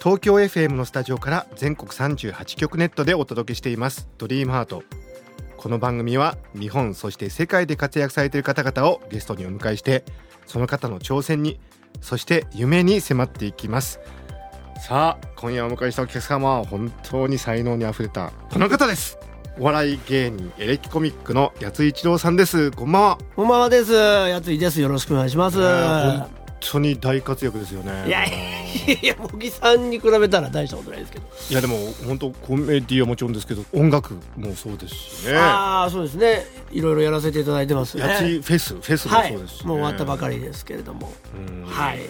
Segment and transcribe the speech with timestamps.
[0.00, 4.84] 東京 FM のスタジオから全国38局ネットでお届けしていますドリームハート
[5.56, 10.04] この番組は日本そして世界で活躍されている方々をゲストにお迎えして
[10.46, 11.58] その方の挑戦に
[12.00, 13.98] そして夢に迫っていきます
[14.80, 19.18] さあ今夜お迎えしたお客様は本当に才能にあふれたこの方です
[19.58, 23.92] お笑い芸人エレキコミックの八井一郎さんですこんばんはこんばんはです。
[23.92, 24.80] やついです。
[24.80, 26.37] よろしくお願いします。
[26.60, 28.30] 当に大活躍ですよねいやい
[29.02, 31.26] や茂木さんに比べたら大したことないですけど。
[31.50, 36.44] いやでも本当コメディはもちろんですけど音楽もそうですしねああ、そうですね。
[36.70, 38.02] いろいろやらせていただいてますね。
[38.02, 41.12] やついフェスフェスもはい、そうですし、ねもう終わったばかりですけれども。
[41.34, 42.00] うんはい。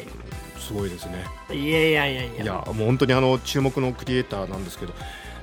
[0.58, 2.42] すごいですねいやいやいやいや。
[2.42, 4.92] いやもう本当にあの注目のクリエイターなんですけど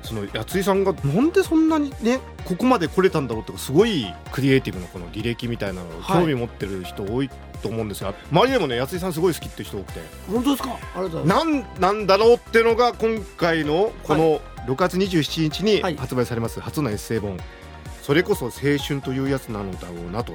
[0.06, 6.22] その八井さんがなんでそんなにねここまで来れたんだろうってすごいクリエイティブなこの履歴みたいなのをはい。
[6.22, 7.30] 興味持ってる人多い
[7.62, 10.00] と思うんですが、周りでもね八井さんすごい好きって人多くて。
[10.28, 10.70] 本当ですか？
[10.96, 11.46] ありがとうございます。
[11.46, 15.96] なんなんだろうっていうのが今回のこの6月27日にはい。
[15.98, 17.38] 発売されます初のエッセイ本
[18.02, 20.34] 「それこそ青春というやつなのだろうな」と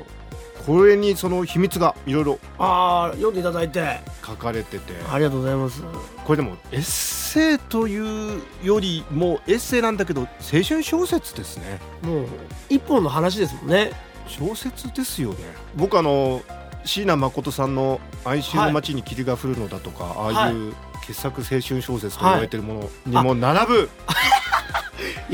[0.67, 4.01] これにその秘密がいろいろああ、読んでいただいて。
[4.25, 4.95] 書かれてて。
[5.11, 5.83] ありがとうございます。
[6.25, 11.81] これでもエッセイというよりもエッセイなんだけど青春小説ですね。
[12.03, 12.27] もう
[12.69, 13.93] 一本の話ですもんね。
[14.27, 15.37] 小説ですよね。
[15.77, 16.43] 僕あの
[16.85, 20.73] 椎名誠さんの「哀愁の街に霧が降るのだ」とか、ああいう
[21.07, 23.89] 傑作青春小説と言われてるものにも並ぶ、い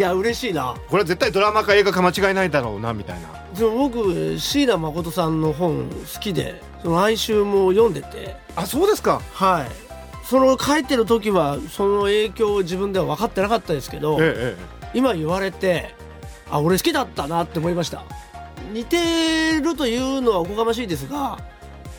[0.01, 0.75] や、嬉しいな。
[0.89, 8.37] これは絶対ドラマか映画か間違いないだろうなみたいなでも僕、椎名誠さんの本好きで、その哀愁も読んでて。
[8.55, 9.87] あそうですかはい。
[10.27, 15.95] その書いてる時はその影響を自分では分かってなかったですけど、ええ今言われて
[16.51, 18.05] あ俺好きだったなって思いました
[18.73, 21.39] 似てるというのはおこがましいですが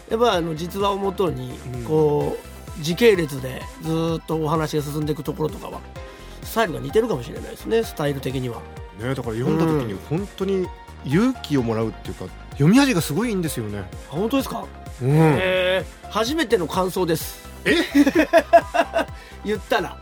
[0.09, 2.37] やっぱあの実話をもとにうんこ
[2.79, 6.16] う時系列でずーっとお話が進んでいくところとかはス
[6.57, 8.61] タイルが似てるかもしれないですねスタイル的には。
[8.99, 10.67] えねだから読んだ時に本当に
[11.05, 14.65] 勇気をもらうっていうか読み味がすごいいいんですよね、あ本当ですか、
[15.01, 17.47] うん、えー初めての感想です。
[17.65, 17.75] え？
[19.45, 19.97] 言ったら。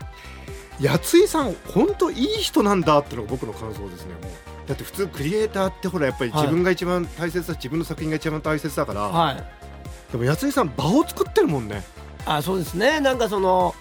[0.80, 4.12] 八井さん本当いい人なんだってのが僕の感想ですね
[4.66, 6.42] だって普通クリエイターってほらやっぱりはい。
[6.42, 9.36] 自分が一番大切だ、自分の作品が一番大切だから、はい。
[10.12, 11.82] でも八井さん場を作ってるもんね。
[12.24, 13.00] あそうですね。
[13.00, 13.74] なんかその、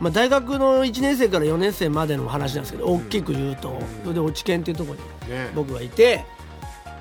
[0.00, 3.80] まあ、大学の1年生から4年生までの話なんですけど大きく言うと、うん。
[4.02, 5.50] それで落ち研っていうところにね。
[5.54, 6.24] 僕がいて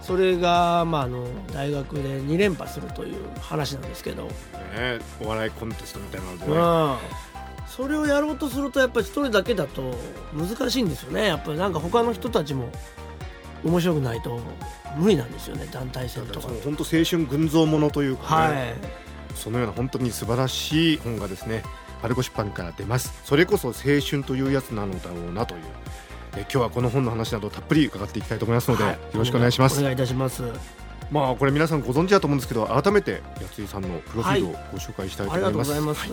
[0.02, 4.32] それが、まあ、あの大学で2連覇するという話なんですけど、ね
[5.22, 9.96] お笑いコンテストみたいなので、うん、それをやろうとするとやっぱり一人だけだと
[10.34, 11.28] 難しいんですよね。
[11.28, 12.70] やっぱりなんか他の人たちも
[13.66, 14.40] 面白くないと
[14.98, 15.68] 無理なんですよね。
[15.72, 16.48] 団体戦とか。
[16.64, 18.76] 本当青春群像ものというか、はね
[19.34, 19.36] い。
[19.38, 21.64] そのような本当に素晴らしい本がですね
[22.02, 23.22] パルコ出版から出ます。
[23.26, 25.62] それこそ青春というやつなのだろうなという。
[26.36, 28.94] え今日はこの本の話などたっぷり伺っていきたいと思いますので、はい。
[28.94, 29.80] よろしくお願いします。
[29.80, 30.44] お願いいたします。
[31.12, 35.72] まあこれ皆さんご存知だと思うんですけど改めて八井さんのプロフィールをご紹介したいと思います。
[35.72, 36.12] ざいます。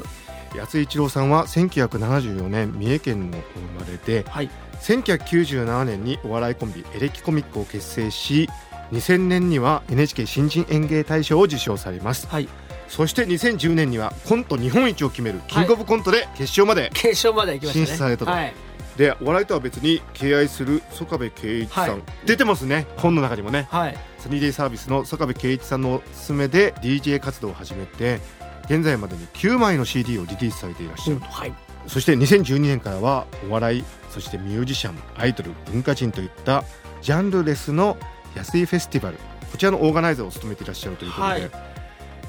[0.56, 4.50] 八井一郎さんは1974年三重県のお生まれではい。
[4.80, 8.48] 1997年にお笑いコンビエレキコミックを結成し
[8.92, 12.26] 2000年には NHK 新人演芸大賞を受賞されます。
[12.28, 12.48] はい
[12.88, 17.86] そして2010年にはコント日本一を決めるキングオブコントで決勝まで、決勝まで行きましたね。
[17.86, 18.30] 進出されたと。
[18.30, 18.54] はい。
[18.96, 22.02] でお笑いとは別に敬愛する曽我部圭一さん、はい。
[22.26, 23.66] 出てますね本の中にもね。
[23.70, 23.98] はい。
[24.18, 28.20] サニーデイサービスの曽我部圭一さんのおすすめで DJ 活動を始めて
[28.66, 31.54] 現在までに9枚の CD をリリースされていらっしゃる、はい。
[31.86, 36.64] そして2012年からはお笑いそしてミュージシャンアイドル文化人といった
[37.02, 37.96] ジャンルレスの
[38.36, 39.18] 安いフェスティバル。
[39.50, 41.73] こちらのオーガナイザーを務めていらっしゃるということで、はい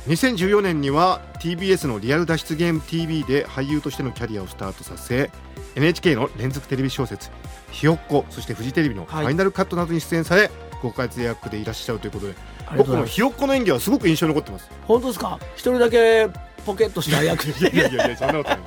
[0.08, 5.32] 2014年には TBS のリアル脱出ゲーム TV で俳優としてのキャリアをスタートさせ
[5.76, 7.30] NHK の連続テレビ小説
[7.72, 12.36] 「ひよっこ」そしてフジテレビの「フはいァイナルカット」などに出演され、ご活躍でいらっしゃるということで
[12.78, 14.70] 僕このひよっこの演技はすごく印象に残ってます。
[14.88, 15.40] 本当ですか？
[15.56, 16.28] 一人だけ
[16.66, 18.60] ポケットした役 いやいやいやそんなことない。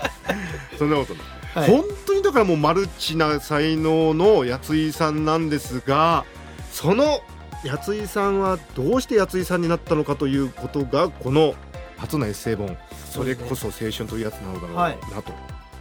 [0.76, 1.22] そんなことない。
[1.54, 1.70] はい。
[1.70, 6.24] 本当にだからもうマルチな才能の八井さんなんですが
[6.72, 7.20] その
[7.66, 11.54] 八井さんはどうして八井さんになったのかということがこの
[11.96, 12.76] 初のエッセイ本。
[13.10, 14.98] それこそ青春というやつなのだろうなはい。
[14.98, 15.32] と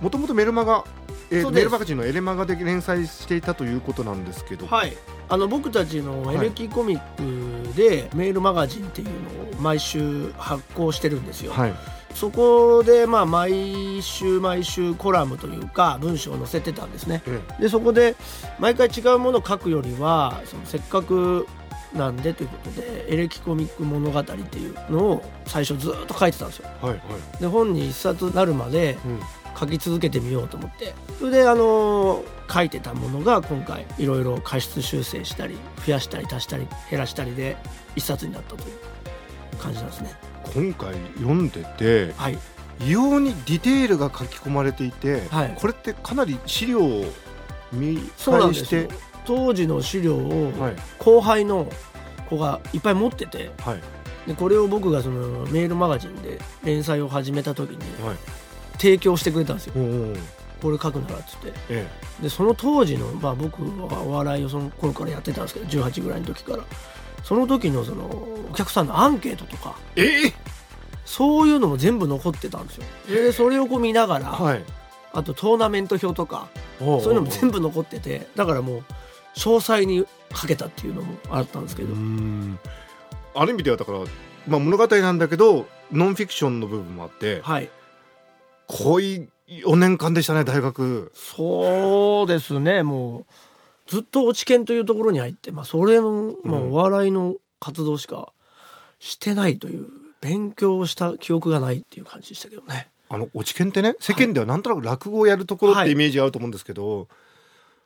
[0.02, 0.84] もともとメルマガ、
[1.32, 4.96] えー、メールマガジンのエレマガで連載していたということなんですけど、はい。
[5.30, 11.74] あの僕たちのエレキコミックでメールマガジンっていうのを毎週発行してるんですよ、はい。
[12.14, 17.22] そこでまあ毎週毎週コラムというか文章を載せてたんですね。
[17.28, 17.42] え。
[17.62, 18.16] でそこで
[18.60, 21.48] 毎回違うものを書くよりはそのせっかく
[21.98, 26.70] なんでということでエレキコミック物語っていうのを最初ずっと書いてたんですよ。
[26.82, 29.20] はいはい、で本に一冊なるまでうん。
[29.60, 30.94] 書き続けてみようと思って。
[31.18, 37.58] それであの書いてたものが今回いろいろ過失修正したり増やしたり足したり減らしたりで
[37.96, 40.14] 一冊になったという感じなんですね。
[40.54, 42.38] 今回読んでてはい。
[42.82, 45.58] 異様にディテールが書き込まれていて、はい。
[45.60, 47.06] これってかなり資料を
[47.72, 48.88] 見返して
[49.28, 50.76] 当時の資料をはい。
[50.98, 51.68] 後輩の
[52.30, 53.82] 子がいっぱい持っててはい。
[54.28, 58.18] でこれを僕がそのメールマガジンで連載を始めた時にはい。
[58.78, 59.74] 提供してくれたんですよ。
[60.62, 61.54] これ書くならっつって。
[61.70, 61.88] え
[62.22, 66.64] でその当時の、まあ、僕はお笑いをその頃からやってたんですけど18ぐらいの時から。
[67.24, 70.28] その時のそのお客さんのアンケートとかええ。
[70.28, 70.34] え
[71.06, 72.84] そういうのも全部残ってたんですよ。
[73.10, 74.64] でそれをこう見ながら、はい。
[75.14, 76.50] あとトーナメント表とか
[76.80, 78.28] そそういうのも全部残ってて。
[78.36, 78.84] だからもう
[79.38, 80.06] 詳細に
[80.36, 82.60] 書けたっていうのもあったんですけど、ん。
[83.36, 84.00] ある意味ではだから、
[84.48, 87.70] まあ、物語なんだけどノンフィクションの部分もあってはい。
[88.68, 91.12] 濃い4年間でしたね大学。
[91.14, 93.26] そうですねもう
[93.86, 98.34] ずっと落ち研というところに入って、まあ、それの、まあ、うんお笑いの活動しか
[99.00, 99.88] してないという
[100.20, 102.90] 勉強した記憶がないっていう感じでしたけどね。
[103.10, 105.86] あの落ち研ってね世間ではなんとなく落語をやるところっはい。
[105.86, 107.08] てイメージがあると思うんですけど、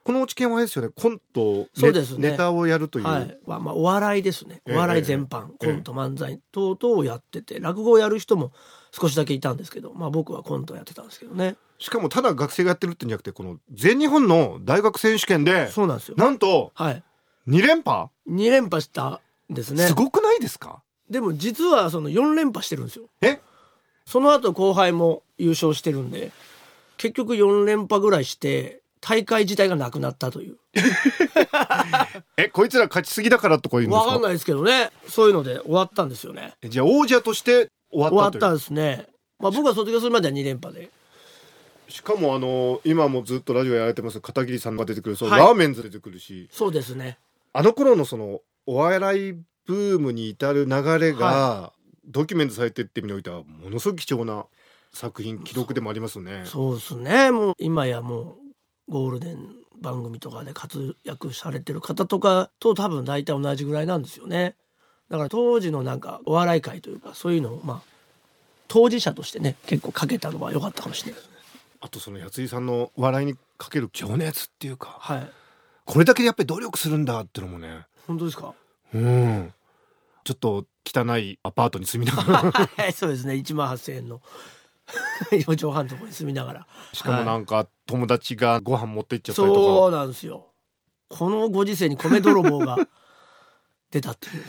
[0.03, 0.91] この落ち研はですよね。
[0.95, 2.31] コントそうですね。
[2.31, 3.37] ネタをやるという、はい。
[3.45, 4.61] まあ、まあお笑いですね。
[4.65, 4.75] ええ。
[4.75, 5.67] お笑い全般、ええ。
[5.67, 8.51] コント漫才等々をやってて落語をやる人も
[8.91, 11.55] 少しだけいたんですけど、まあ、僕はコントをやってたんですけどね。
[11.77, 16.15] しかもただ学生がやってるってんじゃなくてこの全日本の大学選手権でそうなんですよ。
[16.17, 17.03] なんとはい。
[17.47, 19.21] 2連覇、2連覇した
[19.51, 19.85] んですね。
[19.87, 20.83] すごくないですか？
[21.09, 23.05] でも実はその4連覇してるんですよ。
[23.21, 23.39] え？
[24.05, 26.31] その後後輩も優勝してるんで
[26.97, 30.57] 結局4連覇ぐらいして大会自体がなくなったという。
[32.37, 34.05] えこいつら勝ちすぎだからとか言うんですか？
[34.07, 34.91] わかんないですけどね。
[35.07, 36.53] そういうので終わったんですよね。
[36.61, 39.07] えじゃあ王者として終終わったんわったですね。
[39.39, 40.89] まあ僕が卒業するまでは2連覇で。
[41.89, 45.39] しかもあの今もずっとラジオやられてます片桐さんが出てくるそう、はい。
[45.39, 46.47] ラーメンズ出てくるし。
[46.51, 47.17] そうですね。
[47.53, 49.33] あの頃のそのお笑い
[49.65, 51.73] ブームに至る流れが、
[52.05, 54.45] ドキュメントされてって意味においてはものすごく貴重な
[54.93, 56.43] 作品記録でもありますね。
[56.45, 57.31] そうですね。
[57.31, 58.35] もう今やもう
[58.91, 59.39] ゴールデン
[59.81, 64.55] 番組とかで活躍されてる方とかと多分大体同じぐらいなんですよね。
[65.09, 67.81] だから当時のなんかお笑い界というかそういうのをまあ
[68.67, 71.37] 当事者としてね結構かけたのは良かったかもしれないですね。
[71.79, 75.31] あとそのやついさんの笑いにかける情熱っていうかはい。
[75.85, 77.85] これだけやっぱり努力するんだってのもね。
[78.07, 78.53] 本当ですか？
[78.93, 79.53] うん。
[80.23, 82.51] ちょっと汚いアパートに住みながら。
[82.51, 83.33] はいそうですね。
[83.33, 84.21] 1万8,000円の
[85.31, 86.67] 4畳半のところに住みながら。
[86.93, 90.47] しかもなんか友達がご飯持って行っちゃったりそとうなんですよ。
[91.09, 92.77] このご時世に米泥棒が
[93.91, 94.43] 出たっていうね。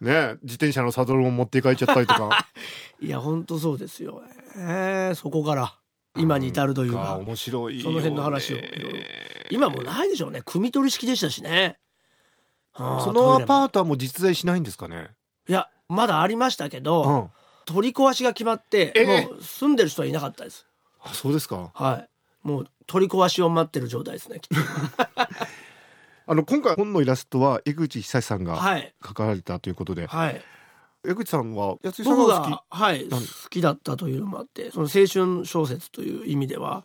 [0.00, 2.46] かね自転車のサドルも持って帰っちゃったりとか。
[3.00, 4.22] いや本当そうですよ、
[4.56, 5.74] えーそこから
[6.16, 6.98] 今に至るというか。
[6.98, 7.82] か面白いよね。
[7.84, 8.58] その辺の話を。
[9.50, 10.40] 今もうないでしょうね。
[10.40, 11.78] 汲み取り式でしたしね。
[12.76, 15.10] そのアパートはもう実在しないんですかね？
[15.48, 17.30] いやまだありましたけうど、ん
[17.64, 20.66] 取り壊しが決まってえもう住んでる人はいなかったです。
[21.00, 21.70] あそうですか。
[21.74, 22.08] はい。
[22.46, 24.54] もう取り壊しを待ってる状態ですねきっと。
[26.26, 28.94] あの今回本のイラストは江口久志さんがはい。
[29.02, 30.42] 描かれたということで、はい。
[31.04, 32.50] 江口さんはやついさん僕が好き？
[32.50, 33.18] が、はい、好
[33.50, 36.84] きだったというのもあってその青春小説という意味では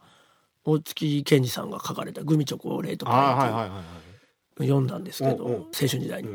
[0.64, 3.84] 大月健二さんが書かれた「グミチョコレートパイ」あーはいはいはいはい
[4.60, 6.30] 読んだんですけど、青春時代に、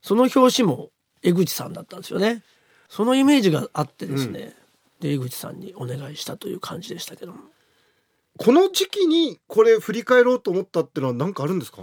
[0.00, 0.88] その表紙も
[1.22, 2.42] 江口さんだったんですよね
[2.88, 4.54] そのイメージがあってですね、
[5.00, 7.38] で江口さんにお願いしたという感じでしたけども。
[8.38, 11.80] この時期にこれ振り返ろうと思ったってのは何かあるんですか？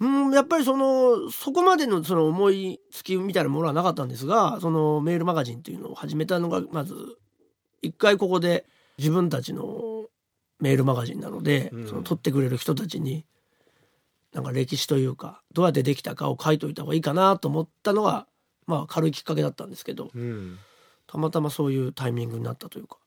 [0.00, 6.94] うんやっぱりそのそこまでのその思いつきみたいなものはなかったんですがそのメールマガジンっていうのを始めたのがまず
[7.80, 8.66] 一回ここで
[8.98, 10.06] 自分たちの
[10.58, 11.88] メールマガジンなので、うん。
[11.88, 13.24] その撮ってくれる人たちに
[14.32, 18.26] なんか歴史というかどうやってできたかを書いといた方がいいかなと思ったのが
[18.66, 20.10] まあ軽いきっかけだったんですけど。
[20.14, 20.58] うん。
[21.06, 22.98] たまたまそういうタイミングになったというか。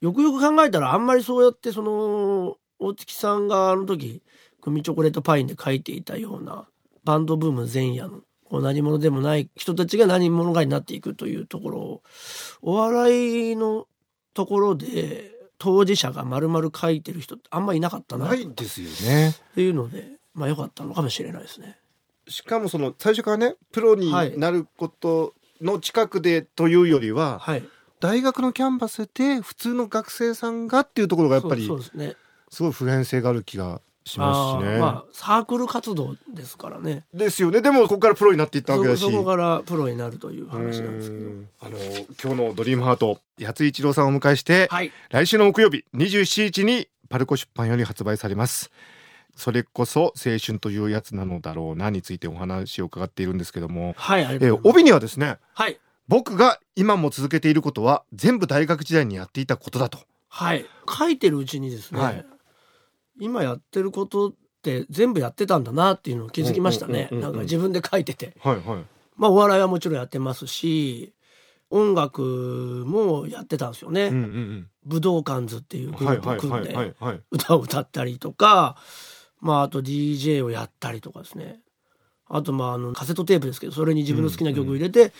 [0.00, 4.20] よくよく考えたらあんまりそうやってその大月さんがあの時
[4.60, 6.66] 「グミチョコレートパイン」で書いていたような
[7.04, 12.02] バンドブーム前夜のこう何者でもない人たちが何者かになっていくというところを
[12.62, 13.86] お笑いの
[14.34, 19.30] ところで当事者が丸々書いてる人ってあんまりいなかったなないですよね。
[19.30, 21.78] っていうのでまあ良かったのかもしれないですね。
[22.28, 27.64] しかもその最初からねプロになることの近くでというよりは、はい、
[28.00, 32.16] 大学のキャンパスで普通の学生さんがっていうところがやっぱりそうそうですね。
[32.50, 34.74] すごい普遍性がある気がしますしね。
[34.74, 37.04] あーまあサークル活動ですからね。
[37.14, 37.60] ですよね。
[37.62, 39.00] でもここからプロになっていったわけだし。
[39.00, 41.24] そそこからプロになるという話なんですけど。
[41.24, 41.48] うん。
[41.60, 41.78] あの
[42.22, 44.92] 今日のドリームハート八津一郎さんをお迎えして、はい。
[45.10, 48.70] 来週の木曜日27日にパルコ出版より発売されます
[49.36, 54.68] それこそ青春というやつなのだろうなについてお話を伺っているんですけども、はいえがとうございます。
[54.68, 55.78] 帯にはですねはい。
[56.08, 59.98] 僕が今も続けていることは全部大学時代にやっていたことだと。
[60.28, 60.66] はい。
[60.88, 62.26] 書いてるうちにですね、はい。
[63.20, 67.08] 今やってることって全部やってたんだなっていうのを気づきましたね。
[67.10, 68.34] うんうんうんうんなんか自分で書いてて。
[68.40, 68.84] はいはい。
[69.16, 71.12] まあお笑いはもちろんやってますし
[71.70, 77.20] 音楽もやってたんですよね、うんうん武道館図っていううんグループを組んはいはいはいはいではい。
[77.30, 78.76] 歌を歌ったりとか
[79.42, 81.60] まああと DJ をやったりとかですね。
[82.28, 85.12] あとまああのカセットテープですけどそれに自分の好きな曲を入れて、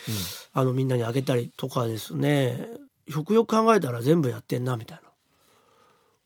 [0.55, 2.69] あのみんなにあげたりとかですね。
[3.07, 5.11] よくよく考えたら全部やってんなみたいな。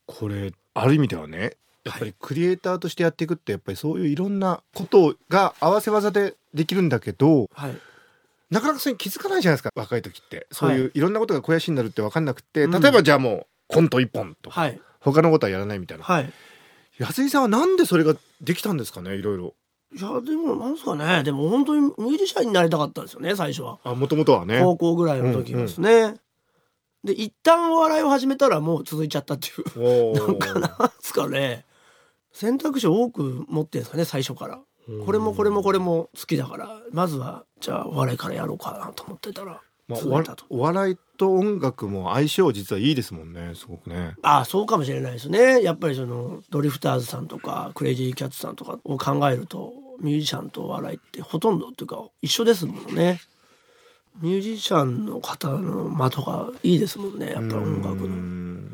[0.06, 7.76] これある意味ではねやっぱりクリエイターとしてやっていくってやっぱりそういういろんなことが合わせ技でできるんだけどはい。
[8.50, 10.46] なかなかそれに気づかないじゃないですか若い時って。
[10.52, 12.80] そういういろんなことが肥やしになるって分かんなくて、うん。
[12.80, 14.80] 例えばじゃあもうコント一本とか、はい。
[15.00, 16.04] 他のことはやらないみたいな。
[16.04, 16.32] はい
[16.98, 19.54] 安井さんはなんでそれができたんですかねいろいろ。
[19.94, 21.22] いやでもなんですかね。
[21.22, 23.78] でも本当にミュージシャンになりたかったんですよね最初は。
[23.84, 24.60] あもともとはね。
[24.60, 26.14] 高校ぐらいの時はですね、
[27.04, 30.12] で一旦お笑いを始めたらもう続いちゃったっていう。
[30.12, 30.68] おなんかなんで
[31.00, 31.64] すかね。
[32.32, 34.60] 選択肢を多く持ってるんですかね最初から。
[35.04, 36.80] これもこれもこれも好きだから。
[36.92, 40.00] まずはじゃあお笑いからやろうかなと思ってたらまあ、
[40.50, 44.14] お笑いと音楽も相性実はいいですもんねすごくね。
[44.22, 45.62] ああそうかもしれないですね。
[45.62, 53.20] やっぱりそのドリフターズさんとかクレイジーキャッツさんとかを考えるとミュージシャンとお笑いってほとんどっていうか一緒ですもんね。
[54.20, 57.32] ミュージシャンの方の的がいいですもんね。
[57.32, 58.72] やっぱり音楽うのん。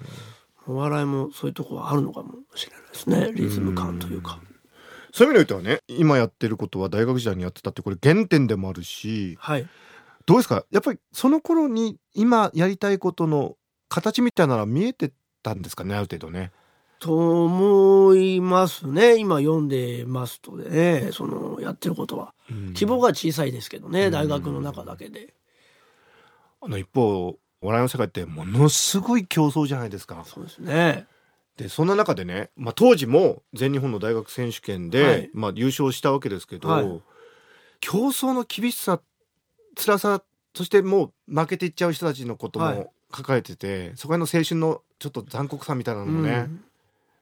[0.68, 3.32] お笑いもそういうとこはあるのかもしれないですね。
[3.34, 4.38] リズム感というか。
[5.12, 9.66] そういう意味で言うとはね今やってることは大学時代にやってたってこれ原点でもあるしはい
[10.26, 10.64] どうですか？
[10.70, 13.56] やっぱりその頃に今やりたいことの
[13.88, 15.12] 形みたいなのは見えて
[15.42, 15.94] たんですかね？
[15.94, 16.52] ある程度ね。
[16.98, 19.16] と思いますね。
[19.16, 22.32] 今読んでますとねそのやってることは。
[22.74, 24.12] 希望が小さいですけどね、うん。
[24.12, 25.34] 大学の中だけで。
[26.60, 30.24] あの一方お笑いの世界ってものすごい競争じゃないですか。
[30.24, 31.06] そうですね。
[31.56, 35.30] でそんな中でね、まあ、当時も全日本の大学選手権で、はい。
[35.34, 37.02] まあ、優勝したわけですけど、はい。
[37.80, 39.00] 競争の厳しさ
[39.76, 40.22] 辛さ
[40.54, 42.76] そしてもう負けていっちゃう人たちのことはい。
[42.76, 46.64] も抱えてて、そこへの青春のちょっと残酷さみたいなのもね、うん。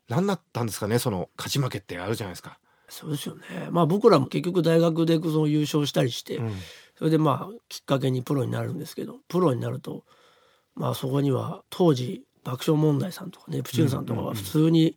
[0.08, 2.58] 何だったんですかねその勝ち負けってあるじゃないですか。
[2.88, 3.42] そうですよね。
[3.70, 6.52] まあ僕らも結局大学でその優勝したりして、うん。
[6.96, 10.04] それでまあきっかけにプロになるんですけどプロになると
[10.74, 14.96] まあそこには当時爆笑問題さんとかネプチューンさんとかは普通に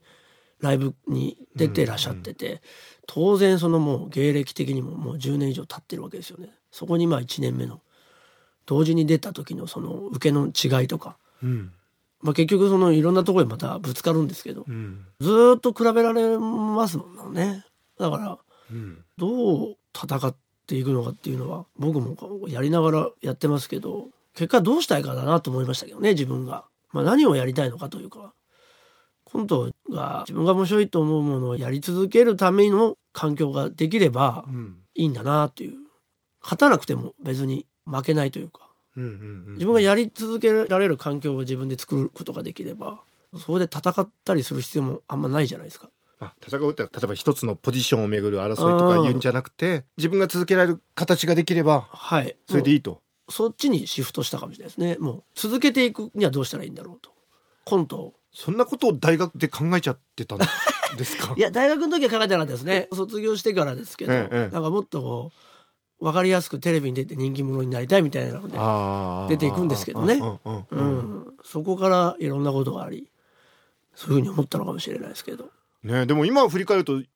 [0.60, 2.62] ライブに出てらっしゃってて、
[3.08, 6.52] 当然そのもう芸歴的にももう10年以上経ってるわけですよね。
[6.74, 7.80] そこにまあ1年目の
[8.66, 11.72] 同時に出た時のその受けの違いとか、うん。
[12.22, 14.66] まあ、結局そのいろんなところにまたぶつかるんですけど。
[14.68, 15.06] うん。
[15.20, 17.64] ずーっと比べられますもんね。
[18.00, 18.38] だから
[18.72, 19.04] うん。
[19.18, 26.66] どう戦っていくのかっていうのは僕もやりながらやってますけど結果どうしたいかだなと思いましたけどね自分が。
[26.92, 28.34] まあ、何をやりたいのかというか。
[29.26, 34.78] コントが自分が面白いと思うものをやり続けるための環境ができればうん。
[34.96, 35.83] いいんだなっていう
[36.44, 39.08] 勝たなくても別に負けないというかうんう
[39.52, 43.00] ん自分がやり続けられる環境を自分で作ることができれば
[43.38, 45.90] そこで戦ったりする必要もあんまないじゃないですか。
[46.20, 53.02] あ戦うって例えば一つのポジションをめぐる争いとか言うんじゃなくて自分が続けられる形ができればはい、それでいいと。
[53.30, 54.98] そっちにシフトしたかもしれないですね。
[55.00, 57.10] もう続けていくにはどうしたらいいんだろうと。
[57.66, 58.14] コントを。
[58.32, 60.40] そんなことを大学で考えちゃってたん
[60.98, 61.34] ですか？
[61.38, 62.88] いや、大学の時は考えてなかったですね。
[62.94, 65.53] 卒業してからですけど、ええなんかもっとこう、
[66.00, 70.20] わかりやすくテレビに出て人気者になりたいみたいなので、出ていくんですけどね。
[71.44, 73.10] そこからいろんなことがあり、
[73.96, 75.50] そういうふうに思ったのかもしれないですけど。
[75.84, 77.08] ねでも今振り返るとい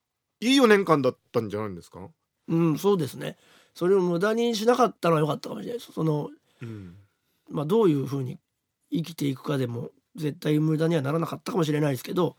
[0.42, 2.10] い4年間だったんじゃないんですか、
[2.50, 3.38] うん、そうですね。
[3.74, 5.92] それを無駄にしなかったのは良かったかもしれないです。
[5.92, 6.30] その、
[6.62, 6.96] うん。
[7.50, 8.40] まあ、どういうふうに
[8.92, 12.36] 生きていくかでも絶対無駄にはならなかったかもしれないですけど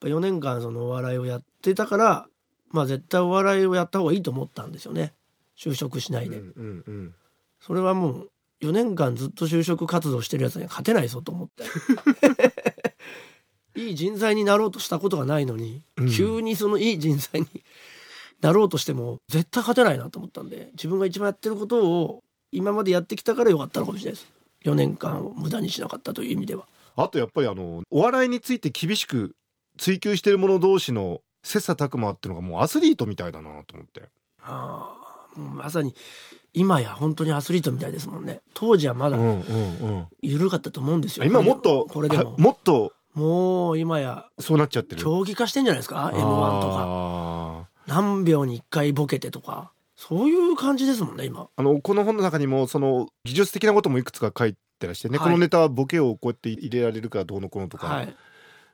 [0.00, 2.26] 4年間そのお笑いをやってたから、
[2.70, 5.14] まあ、絶対お笑いをやった方がいいと思ったんですよね
[5.56, 6.42] 就職しないで、
[7.60, 8.30] それはもう
[8.60, 11.64] 4年間ずっと就職活動してるやつには勝てないぞと思って。
[13.76, 16.10] いい人材になろうとしたことがないのに、うん。
[16.10, 17.48] 急にそのいい人材に
[18.40, 24.32] なろうとしても絶対勝てないなと思ったんで自分が一番やってることを今までやってきたからよかったのかもしれないです。
[24.64, 26.66] 4年間を無駄にしなかったという意味では。
[26.96, 29.34] あとやっぱりあのお笑いについて厳しく
[29.76, 34.02] 追求している者同士の切磋琢磨っていうのがもうアスリートみたいだなと思って。
[34.40, 35.03] あ
[35.36, 35.94] まさに
[36.52, 38.40] 今や本当にアスリートみたいですもんね。
[38.54, 39.18] 当時はまだ
[40.22, 41.24] 緩かったと思うんですよ。
[41.26, 41.56] 今も。
[41.56, 42.32] っとこれでも。
[42.32, 42.92] はもっと。
[43.14, 45.02] もう今やそうなっちゃってる。
[45.02, 47.68] 競技化してんじゃないですか？m 1とか。
[47.86, 49.72] 何秒に1回ボケてとか。
[49.96, 51.48] そういう感じですもんね今。
[51.56, 55.26] あのこの本の中にもその技術的なこともいくつか書いてらしてね、はい。
[55.26, 58.16] このネタはボケをこうやって入れられるからどうのこうのとか、はい。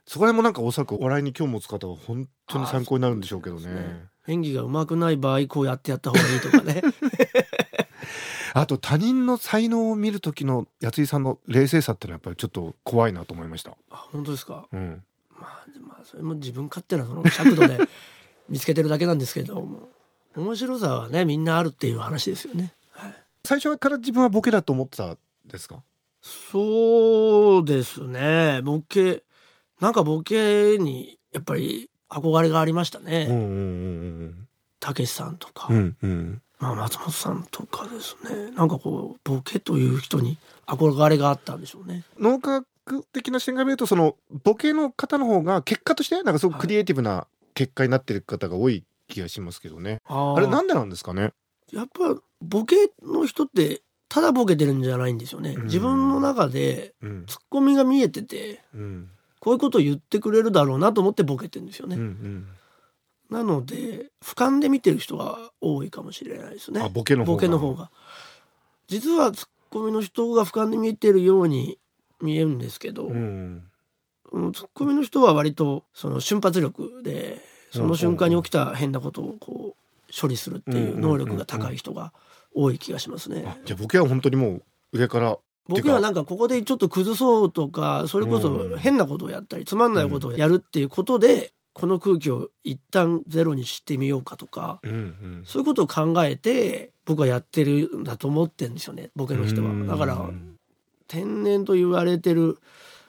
[0.06, 6.82] そこら辺もなんかおそらくお笑いに興味持つ方は本当に参考になるんでしょうけどね演技が上手くない場合こうやってやった方がいいとかね。
[8.54, 14.66] あと他人の才能を見る時の八井さんの冷静さってのはやっぱりちょっと怖いなと思いました、あ本当ですか？
[14.72, 15.04] うん、
[15.38, 17.78] まあ、でまあそれも自分勝手なその尺度で
[18.48, 19.88] 見つけてるだけなんですけども。
[20.36, 22.72] 面白さはねみんなあるっていう話ですよね。
[22.92, 25.82] はい、最初から自分はボケだと思ってたんですか？
[26.22, 28.60] そうですね。
[28.62, 29.24] ボケ
[29.80, 33.28] なんかボケにやっぱり憧れがありましたね。
[34.80, 35.96] たけしさんとか、うんうん。
[36.02, 38.50] うんまあ、松本さんとかですね。
[38.50, 40.36] なんかこうボケという人に
[40.66, 42.04] 憧れがあったんでしょうね。
[42.18, 50.36] 脳科学的な視点から見るとそのボケの方の方が結果としてなんかすごくクリエイティブな結果になってる方が多い気がしますけどね、あー。
[50.36, 51.32] あれなんでなんですかね？
[51.72, 55.54] やっぱボケの人ってただボケてるんじゃないんですよね。
[55.56, 55.64] うん。
[55.64, 57.24] 自分の中でうん。
[57.26, 61.96] ツッコミが見えててうんこういうことを言ってくれるだろうなと思ってボケてるんですよね。
[61.96, 62.46] うんうん
[63.30, 66.80] なので俯瞰で見てる人が多いかもしれないですね。
[66.80, 67.90] あボケの方がボケの方が。
[68.88, 71.78] 実はツッコミの人が俯瞰で見てるように
[72.20, 73.62] 見えるんですけど、うん
[74.32, 77.38] うんツッコミの人は割とその瞬発力で
[77.72, 82.12] その瞬間に起きた変なことをこう処理するっていう能力が高い人が
[82.54, 83.44] 多い気がしますね。
[83.46, 85.38] あじゃあボケは本当にもう上から
[85.70, 95.42] 僕はなんかここでちょっと崩そうとかそれこそ変なことをやったりつまんないことをやるっていうことでこの空気を一旦ゼロにしてみようかとかうんうん。
[95.46, 99.70] そういうことを考えて僕はやってるんだと思ってるんですよねボケの人は。
[99.70, 99.86] うん。
[99.86, 100.28] だから
[101.08, 102.58] 天然と言われてる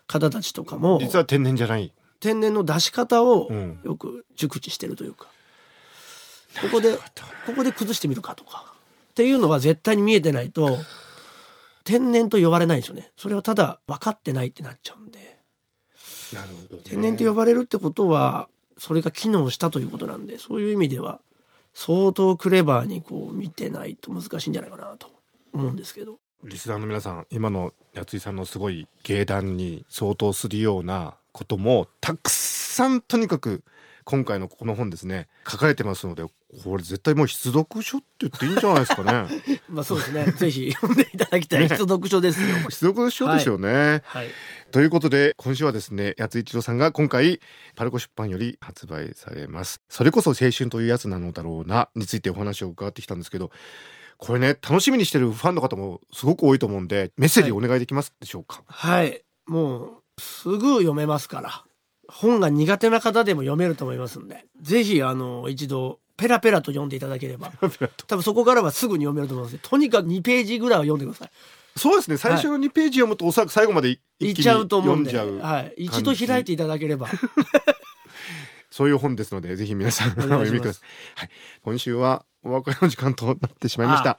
[0.07, 3.79] 方たちとかも実は天然じゃない、天然の出し方をうん。
[3.83, 5.27] よく熟知してるというか。
[6.61, 8.73] ここでここで崩してみるかとか。
[9.11, 10.77] っていうのは絶対に見えてないと
[11.83, 13.11] 天然と呼ばれないんですよね。
[13.17, 15.39] それはただ分かってないってなっちゃうんで。
[16.33, 16.83] なるほどね。
[16.85, 21.21] 天然と呼ばれるってことはそれが機能したということなんでそういう意味では
[21.73, 25.07] 相当クレバーにこう見てないと難しいんじゃないかなと
[25.53, 26.19] 思うんですけど。
[26.43, 33.63] リスナーの皆さん今の八井さんのすごい芸談に相当するようなこともたくさんとにかく
[34.03, 36.31] 今回のこの本ですね書かれてますのでこ
[36.75, 39.41] れ絶対もう必読書って言っていいんじゃないですかね。
[39.69, 40.25] まあそうですね。
[40.31, 41.59] ぜひ読んでいただきたい。
[41.61, 41.69] ね。
[41.69, 42.47] 必読書ですよ。
[42.69, 44.29] 必読書ですよね、はい、
[44.71, 47.39] ということで今週はですね八井一郎さんが今回
[47.75, 49.81] パルコ出版より発売されます。
[49.87, 53.51] それこそ青春というやつなのだろうなについてお話を伺ってきたんですけど
[54.17, 61.63] これね楽しみにしてるファンの方もすごく多いと思うんでメッセージお願いできますでしょうか、はい、もうすぐ読めますから
[62.11, 67.51] 本が苦手な方でも読めると思いますんでぜひあの一度ペラペラと読んでいただければ
[68.07, 69.57] 多分そこからはすぐに読めると思います。
[69.61, 71.31] とにかく2ページぐらいは読んでください
[71.75, 72.17] そうですね。
[72.17, 77.07] 最初の2ページ読むとおそらく最後までい一気にっちゃうと思うんで、読んじゃう、はい、一度開いていただければ。
[78.69, 80.79] そういう本ですのでぜひ皆さんお読みくださ
[81.17, 81.29] い、はい、
[81.61, 84.17] 今週はお別れの時間となってしまいました。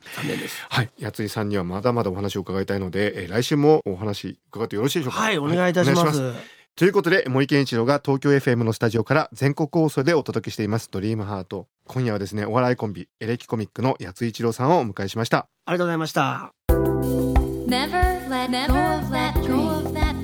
[0.69, 0.91] はい。
[1.03, 5.21] 八井さんにはまだまだお話を伺いたいので、えー来週もお話伺ってよろしいでしょうか？
[5.21, 6.43] はいお願いいたします,、お願いし
[6.75, 19.35] ということで森健一郎が東京 FM のスタジオから全国放送でお届けしています「ドリームハート今夜はですねお笑いコンビエレキコミックの八井一郎さんをお迎えしましたありがとうございました Never let go of that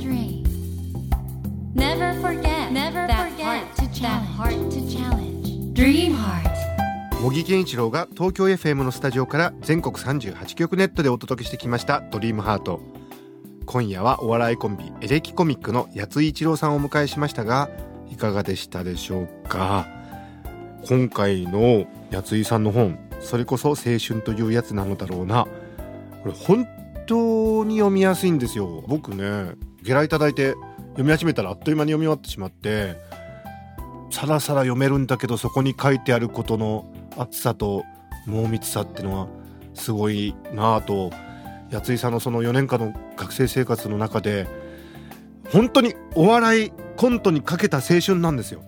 [0.01, 0.43] dream.
[1.75, 3.31] Never forget Never that
[3.77, 4.27] to challenge.
[4.37, 5.73] heart to challenge.
[5.75, 6.49] Dream heart.
[7.23, 12.81] 茂木健一郎が東京 FM のスタジオから全国38局ネットでお届けしてきました「ドリームハート
[13.71, 17.69] 今夜はお笑いコンビエレキコミックの八井一郎さんをお迎えしましたが
[18.11, 19.87] いかがでしたでしょうか？
[20.89, 25.47] 今回の八井さんの本それこそ青春というやつなのだろうな。
[26.23, 26.67] これ本
[27.07, 28.83] 当に読みやすいんですよ。
[28.89, 29.53] 僕ね
[29.83, 30.55] ゲラいただいて
[30.93, 32.97] 読み始めたらあっという間に読み終わってしまって
[34.11, 37.85] さらさら読めるんだけどそこに書いてあることの厚さと
[38.27, 39.29] 濃密さっていうのは
[39.75, 41.13] すごいなぁと
[41.71, 44.47] 八井さんのその4年間の学生生活の中で
[45.51, 48.63] 本当にお笑いコントにかけた青春なんですよ。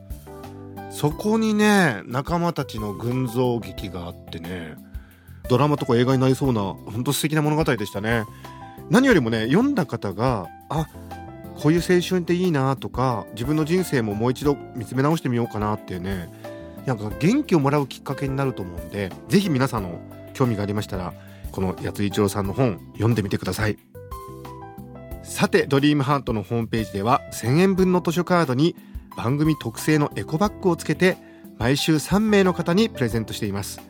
[0.91, 4.75] そこにね仲間たちの群像劇があってね
[5.49, 8.25] ドラマとか映画になりそうな本当素敵な物語でしたね。
[8.91, 10.87] 何よりもね読んだ方があ
[11.57, 16.29] こういう青春っていいなとか自分の人生ももう一度見つめ直してみようかなっていうね
[16.87, 20.01] なんか元気をもらうきっかけになると思うんで是非皆さんの
[20.33, 21.13] 興味がありましたら
[21.53, 23.79] この八津一郎さんの本読んでみてください。
[25.23, 28.75] さてドリームハートのホームページでは1000円分の図書カードに
[29.17, 31.17] 番組特製のエコバッグをつけて
[31.59, 33.81] 毎週3名の方にプレゼントしています。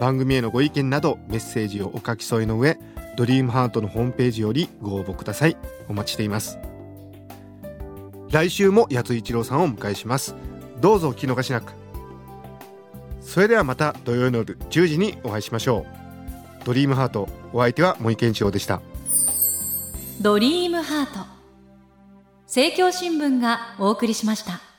[0.00, 2.78] 番組へのご意見などメッセージをお書き添えの上
[3.16, 5.56] ドリームハートのホームページよりご応募ください。
[5.88, 6.58] お待ちしています。
[8.30, 10.34] 来週も八津一郎さんをお迎えします。
[10.80, 11.74] どうぞお聞き逃しなく。
[13.20, 16.01] それではまた土曜の夜10時にお会いしましょう。
[16.64, 17.28] ドリームハート。
[17.52, 18.80] お相手は森健一郎でした。
[20.20, 21.26] ドリームハート。
[22.44, 24.71] 政教新聞がお送りしました。